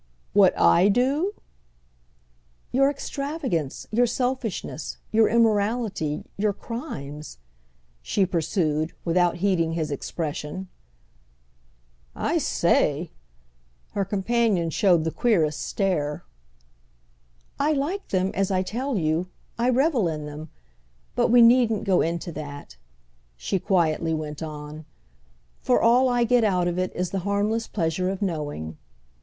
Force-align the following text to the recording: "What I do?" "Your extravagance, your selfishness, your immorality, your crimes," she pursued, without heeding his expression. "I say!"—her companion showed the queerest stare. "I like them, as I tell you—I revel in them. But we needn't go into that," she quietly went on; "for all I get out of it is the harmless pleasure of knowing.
"What 0.33 0.57
I 0.59 0.89
do?" 0.89 1.35
"Your 2.71 2.89
extravagance, 2.89 3.85
your 3.91 4.07
selfishness, 4.07 4.97
your 5.11 5.29
immorality, 5.29 6.23
your 6.37 6.53
crimes," 6.53 7.37
she 8.01 8.25
pursued, 8.25 8.93
without 9.05 9.35
heeding 9.45 9.73
his 9.73 9.91
expression. 9.91 10.69
"I 12.15 12.39
say!"—her 12.39 14.05
companion 14.05 14.71
showed 14.71 15.03
the 15.03 15.11
queerest 15.11 15.61
stare. 15.61 16.23
"I 17.59 17.71
like 17.73 18.07
them, 18.07 18.31
as 18.33 18.49
I 18.49 18.63
tell 18.63 18.97
you—I 18.97 19.69
revel 19.69 20.07
in 20.07 20.25
them. 20.25 20.49
But 21.15 21.27
we 21.27 21.43
needn't 21.43 21.83
go 21.83 22.01
into 22.01 22.31
that," 22.31 22.75
she 23.37 23.59
quietly 23.59 24.15
went 24.15 24.41
on; 24.41 24.85
"for 25.61 25.79
all 25.79 26.09
I 26.09 26.23
get 26.23 26.43
out 26.43 26.67
of 26.67 26.79
it 26.79 26.91
is 26.95 27.11
the 27.11 27.19
harmless 27.19 27.67
pleasure 27.67 28.09
of 28.09 28.23
knowing. 28.23 28.79